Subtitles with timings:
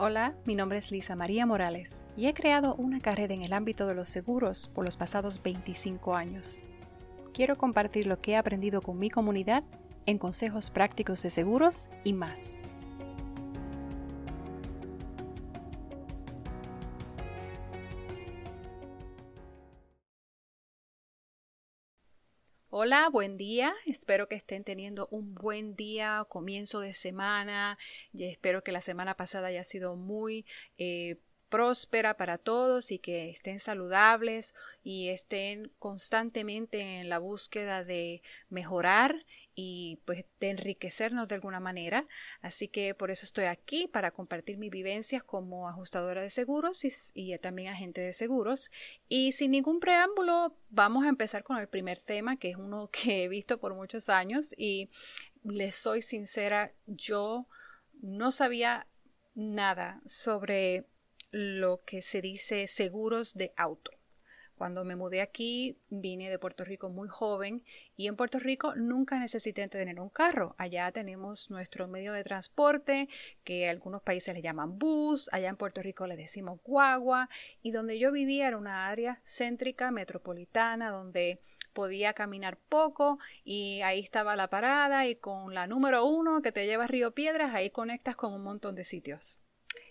[0.00, 3.84] Hola, mi nombre es Lisa María Morales y he creado una carrera en el ámbito
[3.84, 6.62] de los seguros por los pasados 25 años.
[7.34, 9.64] Quiero compartir lo que he aprendido con mi comunidad
[10.06, 12.60] en consejos prácticos de seguros y más.
[22.80, 23.74] Hola, buen día.
[23.86, 27.76] Espero que estén teniendo un buen día, comienzo de semana.
[28.12, 30.46] Y espero que la semana pasada haya sido muy
[30.78, 31.16] eh,
[31.48, 39.26] próspera para todos y que estén saludables y estén constantemente en la búsqueda de mejorar
[39.60, 42.06] y pues de enriquecernos de alguna manera.
[42.42, 47.36] Así que por eso estoy aquí para compartir mis vivencias como ajustadora de seguros y,
[47.38, 48.70] también agente de seguros.
[49.08, 53.24] Y sin ningún preámbulo, vamos a empezar con el primer tema, que es uno que
[53.24, 54.90] he visto por muchos años y
[55.42, 57.48] les soy sincera, yo
[58.00, 58.86] no sabía
[59.34, 60.86] nada sobre
[61.32, 63.90] lo que se dice seguros de auto.
[64.58, 67.62] Cuando me mudé aquí, vine de Puerto Rico muy joven
[67.96, 70.56] y en Puerto Rico nunca necesité tener un carro.
[70.58, 73.08] Allá tenemos nuestro medio de transporte,
[73.44, 77.28] que algunos países le llaman bus, allá en Puerto Rico le decimos guagua,
[77.62, 81.40] y donde yo vivía era una área céntrica, metropolitana, donde
[81.72, 86.66] podía caminar poco y ahí estaba la parada y con la número uno que te
[86.66, 89.38] lleva a Río Piedras, ahí conectas con un montón de sitios.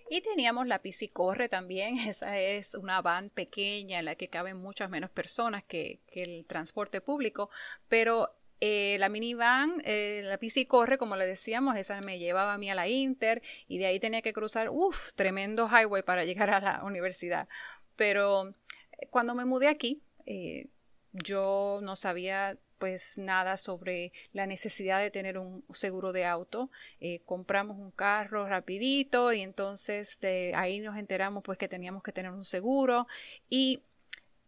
[0.09, 4.89] Y teníamos la Piscicorre también, esa es una van pequeña en la que caben muchas
[4.89, 7.49] menos personas que, el transporte público,
[7.87, 12.69] pero eh, la minivan, eh, la Piscicorre, como le decíamos, esa me llevaba a mí
[12.71, 16.59] a la Inter y de ahí tenía que cruzar, uff, tremendo highway para llegar a
[16.59, 17.47] la universidad.
[17.95, 20.01] Pero eh, cuando me mudé aquí,
[21.13, 26.69] yo no sabía pues nada sobre la necesidad de tener un seguro de auto.
[26.99, 32.11] Eh, compramos un carro rapidito y entonces de ahí nos enteramos pues que teníamos que
[32.11, 33.07] tener un seguro
[33.49, 33.81] y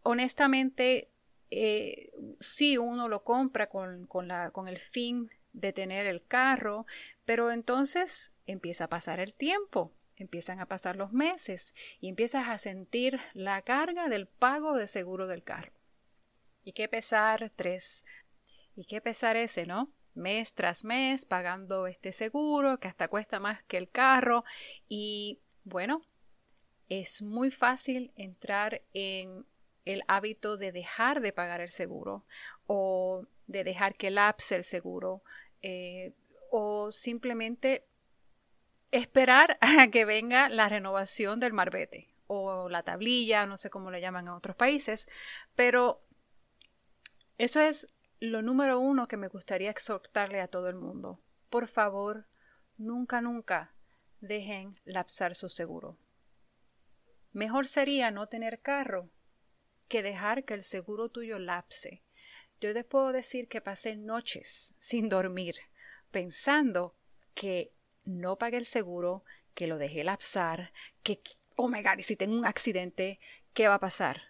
[0.02, 1.08] honestamente
[1.50, 6.86] eh, sí uno lo compra con, la, con el fin de tener el carro,
[7.24, 12.58] pero entonces empieza a pasar el tiempo empiezan a pasar los meses y empiezas a
[12.58, 15.72] sentir la carga del pago de seguro del carro.
[16.64, 18.04] Y qué pesar, tres.
[18.76, 19.92] Y qué pesar ese, ¿no?
[20.14, 24.44] Mes tras mes pagando este seguro que hasta cuesta más que el carro.
[24.88, 26.02] Y bueno,
[26.88, 29.46] es muy fácil entrar en
[29.84, 32.24] el hábito de dejar de pagar el seguro
[32.66, 35.22] o de dejar que lapse el seguro
[35.62, 36.12] eh,
[36.50, 37.86] o simplemente
[38.90, 44.00] esperar a que venga la renovación del marbete o la tablilla, no sé cómo le
[44.00, 45.08] llaman en otros países,
[45.56, 46.04] pero
[47.40, 47.86] eso es
[48.18, 51.22] lo número uno que me gustaría exhortarle a todo el mundo.
[51.48, 52.26] Por favor,
[52.76, 53.74] nunca, nunca
[54.20, 55.96] dejen lapsar su seguro.
[57.32, 59.08] Mejor sería no tener carro
[59.88, 62.02] que dejar que el seguro tuyo lapse.
[62.60, 65.56] Yo les puedo decir que pasé noches sin dormir
[66.10, 66.94] pensando
[67.34, 67.72] que
[68.04, 69.24] no pagué el seguro,
[69.54, 71.22] que lo dejé lapsar, que,
[71.56, 73.18] oh my God, y si tengo un accidente,
[73.54, 74.24] ¿qué va a pasar?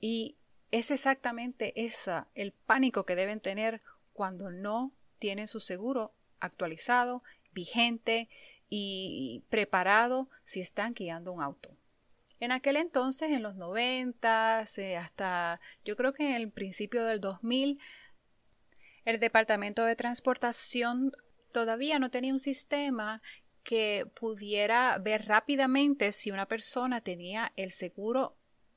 [0.00, 0.37] Y
[0.70, 3.80] es exactamente esa el pánico que deben tener
[4.12, 8.28] cuando no tienen su seguro actualizado, vigente
[8.68, 11.70] y preparado si están guiando un auto.
[12.40, 17.20] En aquel entonces, en los 90, eh, hasta yo creo que en el principio del
[17.20, 17.80] 2000,
[19.04, 21.12] el Departamento de Transportación
[21.50, 23.22] todavía no tenía un sistema
[23.64, 28.36] que pudiera ver rápidamente si una persona tenía el seguro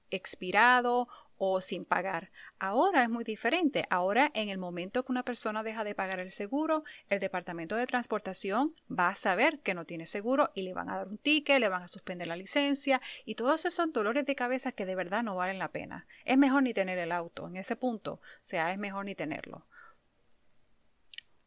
[0.10, 1.08] expirado
[1.44, 2.30] o sin pagar.
[2.60, 3.88] Ahora es muy diferente.
[3.90, 7.88] Ahora, en el momento que una persona deja de pagar el seguro, el Departamento de
[7.88, 11.60] Transportación va a saber que no tiene seguro y le van a dar un ticket,
[11.60, 14.94] le van a suspender la licencia y todos esos son dolores de cabeza que de
[14.94, 16.06] verdad no valen la pena.
[16.26, 18.14] Es mejor ni tener el auto en ese punto.
[18.14, 19.66] O sea, es mejor ni tenerlo.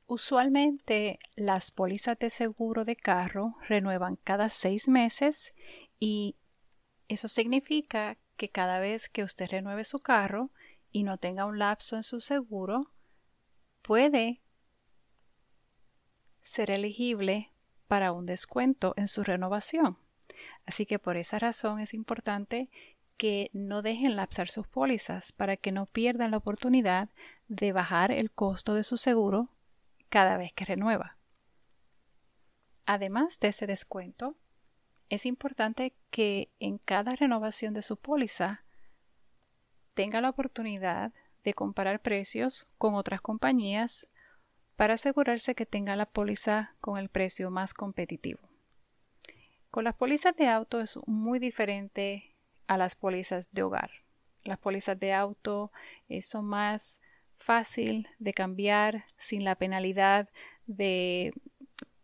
[0.09, 5.55] Usualmente las pólizas de seguro de carro renuevan cada seis meses
[6.01, 6.35] y
[7.07, 10.51] eso significa que cada vez que usted renueve su carro
[10.93, 12.91] y no tenga un lapso en su seguro,
[13.83, 14.41] puede
[16.43, 17.53] ser elegible
[17.89, 19.99] para un descuento en su renovación.
[20.67, 22.71] Así que por esa razón es importante
[23.17, 27.11] que no dejen lapsar sus pólizas para que no pierdan la oportunidad
[27.49, 29.51] de bajar el costo de su seguro
[30.09, 31.17] cada vez que renueva.
[32.87, 34.37] Además de ese descuento,
[35.09, 38.65] es importante que en cada renovación de su póliza
[39.95, 41.13] tenga la oportunidad
[41.45, 44.09] de comparar precios con otras compañías
[44.77, 48.41] para asegurarse que tenga la póliza con el precio más competitivo.
[49.71, 52.35] Con las pólizas de auto es muy diferente
[52.67, 53.91] a las pólizas de hogar.
[54.43, 55.71] Las pólizas de auto
[56.09, 57.01] eh, son más
[57.39, 60.29] fácil de cambiar sin la penalidad
[60.67, 61.35] de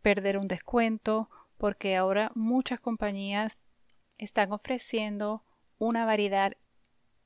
[0.03, 1.31] perder un descuento
[1.61, 3.59] porque ahora muchas compañías
[4.17, 5.45] están ofreciendo
[5.77, 6.57] una variedad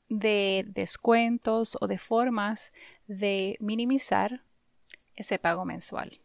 [0.09, 2.73] de descuentos o de formas
[3.07, 4.43] de minimizar
[5.15, 6.21] ese pago mensual.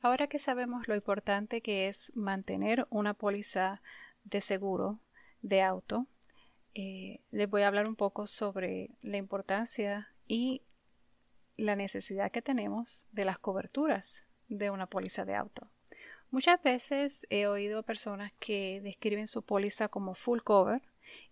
[0.00, 3.82] Ahora que sabemos lo importante que es mantener una póliza
[4.24, 5.00] de seguro
[5.42, 6.06] de auto,
[6.72, 10.62] eh, les voy a hablar un poco sobre la importancia y
[11.58, 15.68] la necesidad que tenemos de las coberturas de una póliza de auto.
[16.30, 20.80] Muchas veces he oído personas que describen su póliza como full cover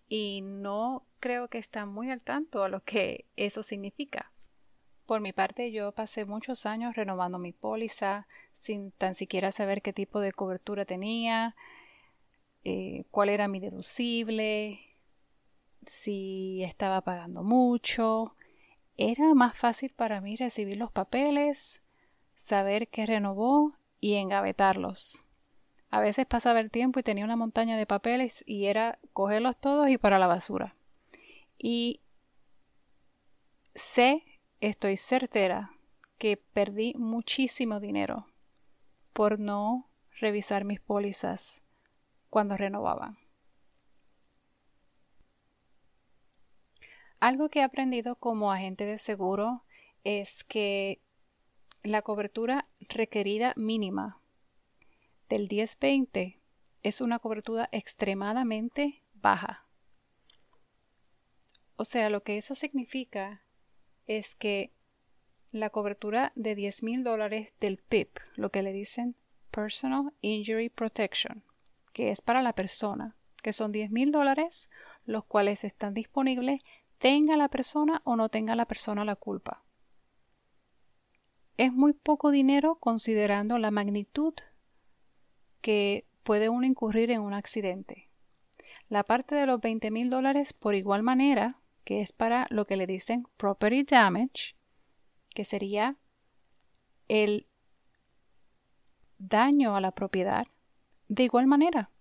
[0.09, 4.33] y no creo que están muy al tanto a lo que eso significa.
[5.05, 8.27] Por mi parte, yo pasé muchos años renovando mi póliza
[8.61, 11.55] sin tan siquiera saber qué tipo de cobertura tenía,
[12.65, 14.81] eh, cuál era mi deducible,
[15.85, 18.35] si estaba pagando mucho.
[18.97, 21.81] Era más fácil para mí recibir los papeles,
[22.35, 25.23] saber qué renovó y engavetarlos.
[25.89, 29.89] A veces pasaba el tiempo y tenía una montaña de papeles y era cogerlos todos
[29.89, 30.75] y para la basura.
[31.57, 32.01] Y
[33.75, 34.23] sé,
[34.61, 35.71] estoy certera,
[36.17, 38.27] que perdí muchísimo dinero
[39.13, 41.63] por no revisar mis pólizas
[42.29, 43.17] cuando renovaban.
[47.19, 49.63] Algo que he aprendido como agente de seguro
[50.03, 51.01] es que
[51.83, 54.19] la cobertura requerida mínima
[55.29, 56.39] del 1020
[56.83, 59.65] es una cobertura extremadamente baja.
[61.77, 63.43] O sea, lo que eso significa
[64.07, 64.73] es que
[65.51, 69.15] la cobertura de 10 mil dólares del PIP, lo que le dicen
[69.49, 71.43] Personal Injury Protection,
[71.93, 74.69] que es para la persona, que son 10 mil dólares,
[75.05, 76.61] los cuales están disponibles,
[76.97, 79.63] tenga la persona o no tenga la persona la culpa
[81.59, 84.33] es muy poco dinero considerando la magnitud
[85.59, 88.07] que puede uno incurrir en un accidente.
[88.87, 92.77] La parte de los 20 mil dólares por igual manera, que es para lo que
[92.77, 94.55] le dicen property damage,
[95.35, 95.97] que sería
[97.09, 97.45] el
[99.17, 100.47] daño a la propiedad.
[101.09, 101.91] De igual manera,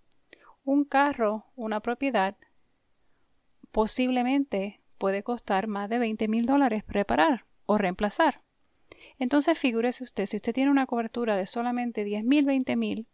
[0.63, 2.37] un carro, una propiedad,
[3.73, 8.45] posiblemente puede costar más de 20 mil dólares reparar o reemplazar.
[9.19, 13.07] Entonces figúrese usted, si usted tiene una cobertura de solamente 10 mil, 20 mil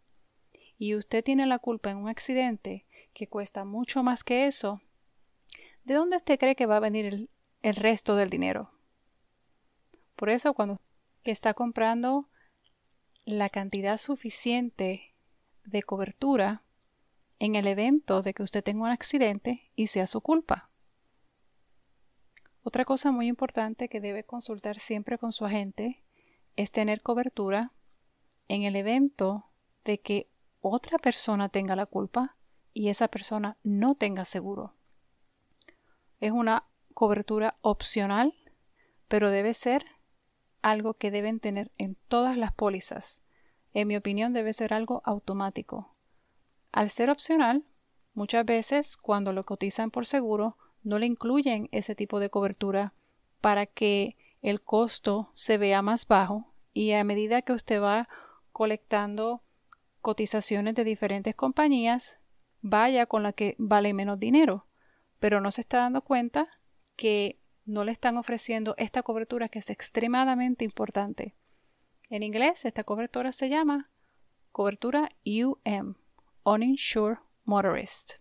[0.77, 4.81] y usted tiene la culpa en un accidente que cuesta mucho más que eso,
[5.83, 7.29] ¿de dónde usted cree que va a venir el,
[7.63, 8.71] el resto del dinero?
[10.15, 10.79] Por eso cuando
[11.23, 12.29] está comprando
[13.25, 15.15] la cantidad suficiente
[15.63, 16.61] de cobertura
[17.39, 20.69] en el evento de que usted tenga un accidente y sea su culpa.
[22.67, 26.01] Otra cosa muy importante que debe consultar siempre con su agente
[26.55, 27.71] es tener cobertura
[28.47, 29.45] en el evento
[29.83, 30.31] de que
[30.61, 32.37] otra persona tenga la culpa
[32.73, 34.73] y esa persona no tenga seguro.
[36.19, 36.63] Es una
[36.95, 38.33] cobertura opcional,
[39.07, 39.85] pero debe ser
[40.63, 43.21] algo que deben tener en todas las pólizas.
[43.75, 45.95] En mi opinión debe ser algo automático.
[46.71, 47.63] Al ser opcional,
[48.15, 52.93] muchas veces cuando lo cotizan por seguro, no le incluyen ese tipo de cobertura
[53.41, 58.07] para que el costo se vea más bajo y a medida que usted va
[58.51, 59.41] colectando
[60.01, 62.19] cotizaciones de diferentes compañías,
[62.61, 64.67] vaya con la que vale menos dinero,
[65.19, 66.47] pero no se está dando cuenta
[66.95, 71.33] que no le están ofreciendo esta cobertura que es extremadamente importante.
[72.09, 73.89] En inglés esta cobertura se llama
[74.51, 75.95] cobertura UM,
[76.43, 78.13] Uninsured Motorist.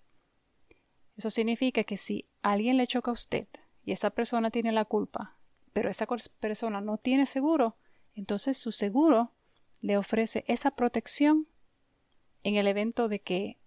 [1.16, 3.48] Eso significa que si alguien le choca a usted
[3.84, 5.36] y esa persona tiene la culpa,
[5.72, 6.06] pero esa
[6.38, 7.76] persona no tiene seguro,
[8.14, 9.32] entonces su seguro
[9.80, 11.48] le ofrece esa protección
[12.42, 13.58] en el evento de que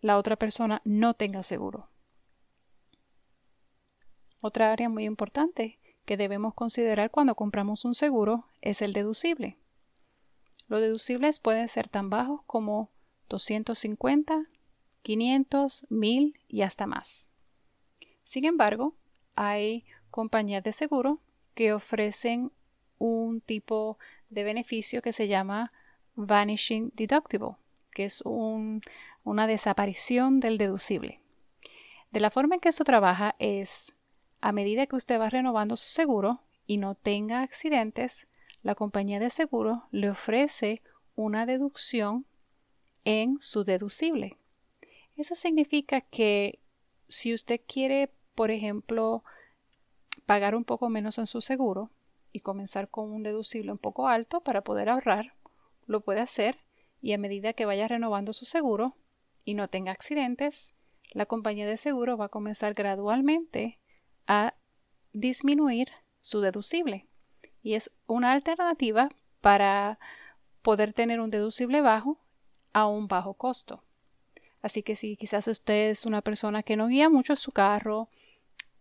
[0.00, 1.90] la otra persona no tenga seguro.
[4.42, 9.58] Otra área muy importante que debemos considerar cuando compramos un seguro es el deducible.
[10.68, 12.90] Los deducibles pueden ser tan bajos como
[13.28, 14.46] 250,
[15.02, 17.28] 500, 1000 y hasta más.
[18.24, 18.94] Sin embargo,
[19.36, 21.20] hay compañías de seguro
[21.54, 22.50] que ofrecen
[22.98, 23.98] un tipo
[24.30, 25.72] de beneficio que se llama
[26.16, 27.56] Vanishing Deductible,
[27.92, 31.20] que es una desaparición del deducible.
[32.10, 33.94] De la forma en que eso trabaja es,
[34.40, 38.28] a medida que usted va renovando su seguro y no tenga accidentes,
[38.62, 40.82] la compañía de seguro le ofrece
[41.16, 42.24] una deducción
[43.04, 44.38] en su deducible.
[45.16, 46.60] Eso significa que
[47.08, 49.24] si usted quiere, por ejemplo,
[50.26, 51.90] pagar un poco menos en su seguro
[52.32, 55.34] y comenzar con un deducible un poco alto para poder ahorrar,
[55.86, 56.58] lo puede hacer
[57.00, 58.96] y a medida que vaya renovando su seguro
[59.44, 60.74] y no tenga accidentes,
[61.10, 63.78] la compañía de seguro va a comenzar gradualmente
[64.26, 64.54] a
[65.12, 67.06] disminuir su deducible.
[67.62, 69.98] Y es una alternativa para
[70.62, 72.18] poder tener un deducible bajo
[72.72, 73.83] a un bajo costo.
[74.64, 78.08] Así que si quizás usted es una persona que no guía mucho su carro,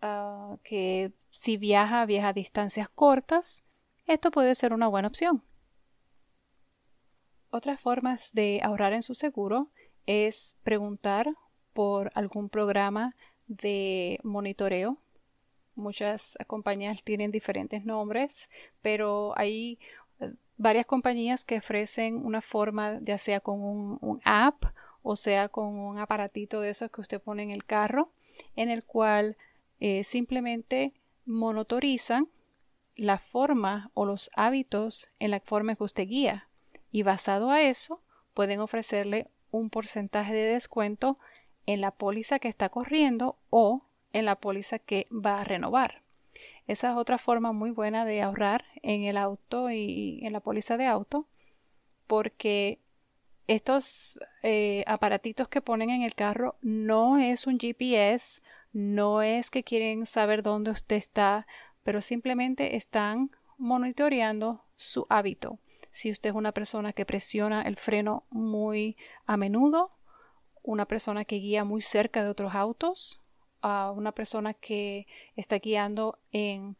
[0.01, 3.65] ah, que si viaja, viaja distancias cortas,
[4.05, 5.43] esto puede ser una buena opción.
[7.49, 9.71] Otras formas de ahorrar en su seguro
[10.05, 11.27] es preguntar
[11.73, 13.13] por algún programa
[13.47, 14.99] de monitoreo.
[15.75, 18.49] Muchas compañías tienen diferentes nombres,
[18.81, 19.79] pero hay
[20.21, 24.63] eh, varias compañías que ofrecen una forma, ya sea con un, app
[25.03, 28.09] o sea con un aparatito de esos que usted pone en el carro,
[28.55, 29.37] en el cual
[29.79, 30.93] eh, simplemente
[31.25, 32.27] monitorizan
[32.95, 36.47] la forma o los hábitos en la forma que usted guía.
[36.91, 38.01] Y basado a eso,
[38.33, 41.17] pueden ofrecerle un porcentaje de descuento
[41.65, 43.83] en la póliza que está corriendo o
[44.13, 46.01] en la póliza que va a renovar.
[46.67, 50.77] Esa es otra forma muy buena de ahorrar en el auto y en la póliza
[50.77, 51.25] de auto
[52.07, 52.79] porque
[53.47, 59.63] estos eh, aparatitos que ponen en el carro no es un GPS, no es que
[59.63, 61.45] quieren saber dónde usted está,
[61.83, 65.59] pero simplemente están monitoreando su hábito.
[65.91, 69.91] Si usted es una persona que presiona el freno muy a menudo,
[70.63, 73.19] una persona que guía muy cerca de otros autos,
[73.61, 76.75] a una persona que está guiando en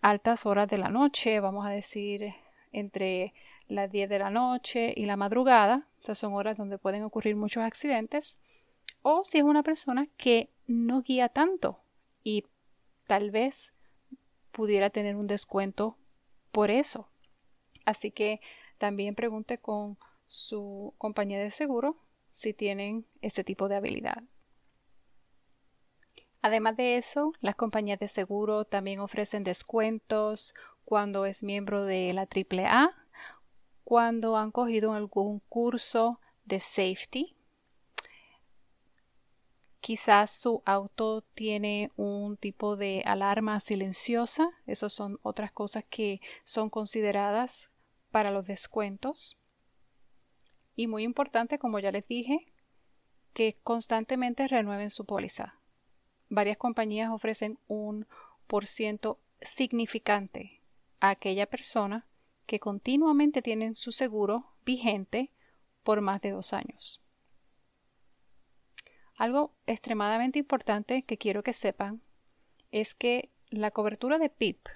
[0.00, 2.34] altas horas de la noche, vamos a decir
[2.72, 3.34] entre
[3.70, 7.62] las 10 de la noche y la madrugada, esas son horas donde pueden ocurrir muchos
[7.62, 8.36] accidentes,
[9.02, 11.80] o si es una persona que no guía tanto
[12.22, 12.44] y
[13.06, 13.72] tal vez
[14.50, 15.96] pudiera tener un descuento
[16.52, 17.08] por eso.
[17.84, 18.40] Así que
[18.78, 19.96] también pregunte con
[20.26, 21.96] su compañía de seguro
[22.32, 24.22] si tienen este tipo de habilidad.
[26.42, 32.22] Además de eso, las compañías de seguro también ofrecen descuentos cuando es miembro de la
[32.22, 32.94] AAA,
[33.90, 37.34] cuando han cogido algún curso de safety.
[39.80, 44.48] Quizás su auto tiene un tipo de alarma silenciosa.
[44.64, 47.72] Esas son otras cosas que son consideradas
[48.12, 49.36] para los descuentos.
[50.76, 52.46] Y muy importante, como ya les dije,
[53.32, 55.58] que constantemente renueven su póliza.
[56.28, 58.06] Varias compañías ofrecen un
[58.46, 60.62] por ciento significante
[61.00, 62.06] a aquella persona
[62.50, 65.30] que continuamente tienen su seguro vigente
[65.84, 67.00] por más de dos años.
[69.14, 72.02] Algo extremadamente importante que quiero que sepan
[72.72, 74.66] es que la cobertura de PIP,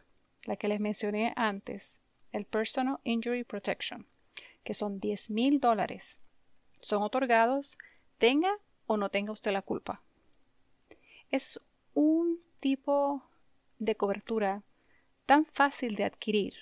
[0.44, 2.00] la que les mencioné antes,
[2.30, 4.06] el Personal Injury Protection,
[4.62, 6.16] que son 10 mil dólares.
[6.80, 7.76] Son otorgados
[8.18, 10.00] tenga o no tenga usted la culpa.
[11.28, 11.58] Es
[11.92, 13.24] un tipo
[13.80, 14.62] de cobertura
[15.26, 16.54] tan fácil de adquirir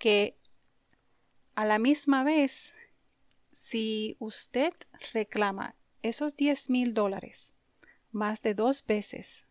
[0.00, 0.34] que
[1.54, 2.74] a la misma vez,
[3.52, 4.72] si usted
[5.12, 7.54] reclama esos 10 mil dólares
[8.10, 9.46] más de dos veces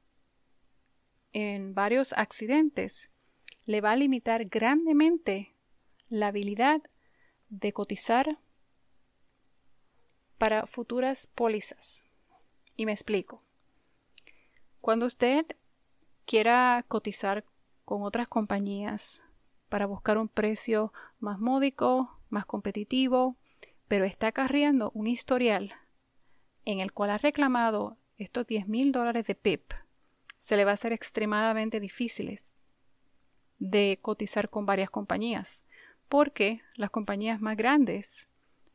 [1.34, 3.12] en varios accidentes,
[3.66, 5.56] le va a limitar grandemente
[6.10, 6.82] la habilidad
[7.50, 8.40] de cotizar
[10.40, 12.02] para futuras pólizas.
[12.76, 13.44] Y me explico.
[14.82, 15.46] Cuando usted
[16.26, 17.46] quiera cotizar
[17.86, 19.22] con otras compañías
[19.70, 23.38] para buscar un precio más módico, más competitivo,
[23.88, 25.74] pero está acarreando un historial
[26.66, 29.72] en el cual ha reclamado estos 10 mil dólares de PIP,
[30.40, 32.54] se le va a hacer extremadamente difíciles
[33.58, 35.64] de cotizar con varias compañías
[36.08, 38.30] porque las compañías más grandes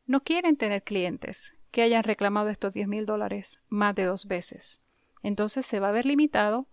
[0.05, 4.79] no quieren tener clientes que hayan reclamado estos 10 mil dólares más de dos veces.
[5.23, 6.67] Entonces se va a ver limitado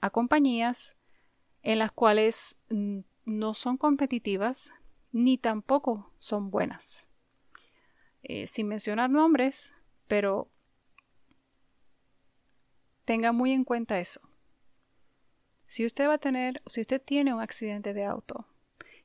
[0.00, 0.96] a compañías
[1.62, 2.56] en las cuales
[3.24, 4.72] no son competitivas
[5.12, 7.06] ni tampoco son buenas.
[8.22, 9.74] Eh, sin mencionar nombres,
[10.08, 10.50] pero
[13.04, 14.20] tenga muy en cuenta eso.
[15.66, 18.46] Si usted va a tener, si usted tiene un accidente de auto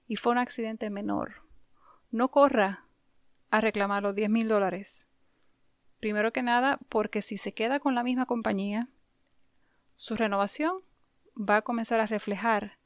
[0.08, 1.44] y fue un accidente menor,
[2.12, 2.86] no corra
[3.52, 5.08] a reclamar los 10 mil dólares.
[6.00, 8.90] Primero que nada, porque si se queda con la misma compañía,
[9.96, 10.82] su renovación
[11.38, 12.79] va a comenzar a reflejar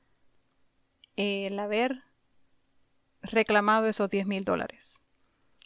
[1.15, 2.03] el haber
[3.22, 5.00] reclamado esos 10 mil dólares.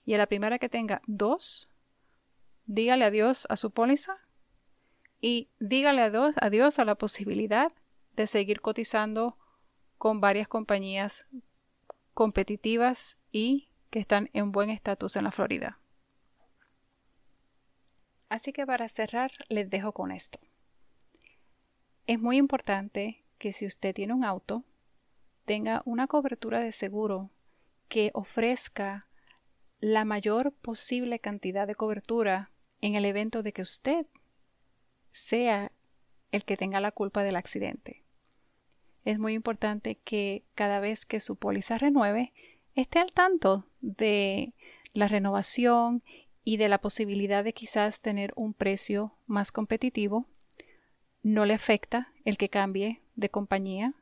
[0.06, 1.70] y a la primera que tenga dos,
[2.66, 4.16] dígale adiós a su póliza
[5.20, 7.74] y dígale adiós, adiós a la posibilidad
[8.16, 9.38] de seguir cotizando
[9.98, 11.28] con varias compañías
[12.14, 15.80] competitivas y que están en buen estatus en la Florida.
[18.30, 20.40] Así que para cerrar les dejo con esto.
[22.06, 24.64] Es muy importante que si usted tiene un auto,
[25.48, 27.32] tenga una cobertura de seguro
[27.88, 29.08] que ofrezca
[29.80, 32.52] la mayor posible cantidad de cobertura
[32.82, 34.06] en el evento de que usted
[35.14, 35.72] sea
[36.34, 38.04] el que tenga la culpa del accidente.
[39.06, 42.34] Es muy importante que cada vez que su póliza renueve,
[42.76, 44.54] esté al tanto de
[44.92, 46.04] la renovación
[46.44, 50.26] y de la posibilidad de quizás tener un precio más competitivo.
[51.24, 53.94] No le afecta el que cambie de compañía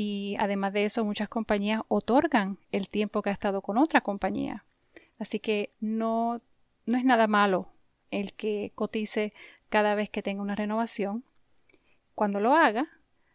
[0.00, 4.64] y además de eso muchas compañías otorgan el tiempo que ha estado con otra compañía.
[5.18, 6.40] Así que no,
[6.86, 7.72] no es nada malo
[8.12, 9.32] el que cotice
[9.68, 11.24] cada vez que tenga una renovación.
[12.14, 12.86] Cuando lo haga,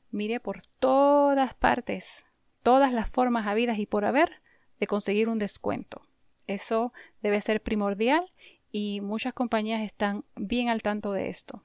[0.10, 2.24] mire por todas partes,
[2.62, 4.41] todas las formas habidas y por haber
[4.79, 6.08] de conseguir un descuento.
[6.48, 8.32] Eso debe ser primordial
[8.72, 11.62] y muchas compañías están bien al tanto de esto.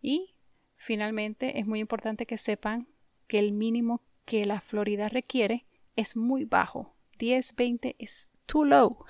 [0.00, 0.36] Y
[0.76, 2.88] finalmente es muy importante que sepan
[3.30, 6.96] que el mínimo que la Florida requiere es muy bajo.
[7.20, 9.04] 10, 20 es too low.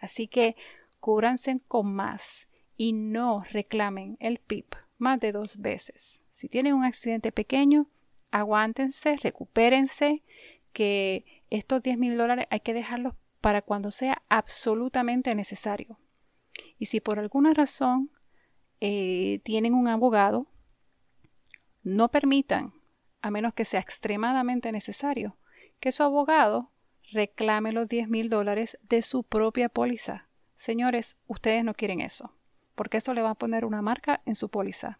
[0.00, 0.56] Así que
[0.98, 6.20] cúbranse con más y no reclamen el PIP más de dos veces.
[6.32, 7.86] Si tienen un accidente pequeño,
[8.32, 10.24] aguántense, recupérense,
[10.72, 15.96] que estos 10 mil dólares hay que dejarlos para cuando sea absolutamente necesario.
[16.76, 18.10] Y si por alguna razón
[18.80, 20.48] eh, tienen un abogado,
[21.84, 22.79] no permitan,
[23.22, 25.36] a menos que sea extremadamente necesario,
[25.80, 26.70] que su abogado
[27.12, 30.28] reclame los 10 mil dólares de su propia póliza.
[30.56, 32.32] Señores, ustedes no quieren eso,
[32.74, 34.98] porque eso le va a poner una marca en su póliza.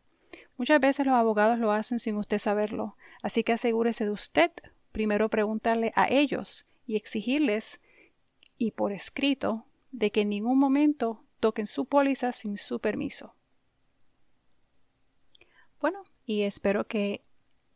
[0.56, 4.50] Muchas veces los abogados lo hacen sin usted saberlo, así que asegúrese de usted
[4.92, 7.80] primero preguntarle a ellos y exigirles
[8.58, 13.34] y por escrito de que en ningún momento toquen su póliza sin su permiso.
[15.80, 17.22] Bueno, y espero que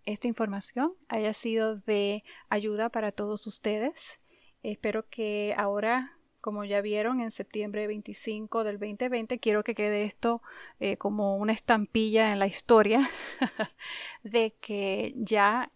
[0.07, 4.21] esta información haya sido de ayuda para todos ustedes.
[4.63, 10.43] Espero que ahora, como ya vieron, en septiembre 25 del 2020, quiero que quede esto
[10.81, 13.09] eh, como una estampilla en la historia
[14.23, 15.71] de que ya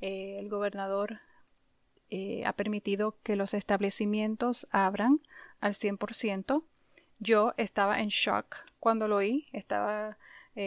[0.00, 1.20] eh, el gobernador
[2.08, 5.20] eh, ha permitido que los establecimientos abran
[5.60, 6.64] al 100%.
[7.18, 10.16] Yo estaba en shock cuando lo oí, estaba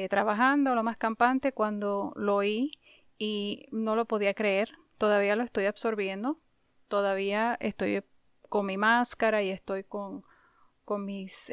[0.09, 2.71] trabajando lo más campante cuando lo oí
[3.17, 4.69] y no lo podía creer.
[4.97, 6.39] Todavía lo estoy absorbiendo,
[6.87, 8.03] todavía estoy
[8.49, 10.23] con mi máscara y estoy con,
[10.85, 11.51] con mis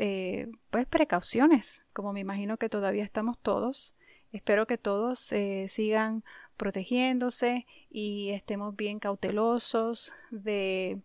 [0.70, 3.94] pues, precauciones, como me imagino que todavía estamos todos.
[4.32, 5.32] Espero que todos
[5.66, 6.22] sigan
[6.56, 11.00] protegiéndose y estemos bien cautelosos de,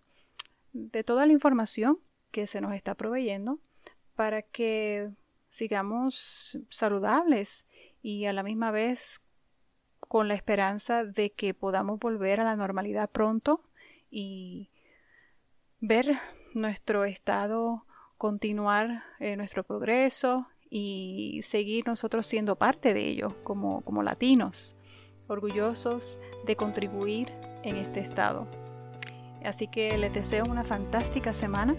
[0.74, 2.00] de toda la información
[2.32, 3.60] que se nos está proveyendo
[4.16, 5.10] para que
[5.48, 7.66] sigamos saludables
[8.02, 9.22] y a la misma vez
[10.08, 13.62] con la esperanza de que podamos volver a la normalidad pronto
[14.10, 14.70] y
[15.80, 16.20] ver
[16.54, 17.86] nuestro estado
[18.18, 24.76] continuar eh, nuestro progreso y seguir nosotros siendo parte de ello como, como latinos
[25.28, 27.32] orgullosos de contribuir
[27.64, 28.48] en este estado.
[29.44, 31.76] Así que les deseo una fantástica semana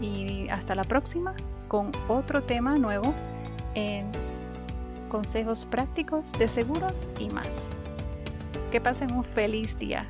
[0.00, 1.34] y hasta la próxima
[1.68, 3.14] con otro tema nuevo
[3.74, 4.10] en
[5.08, 7.48] consejos prácticos de seguros y más.
[8.70, 10.06] Que pasen un feliz día.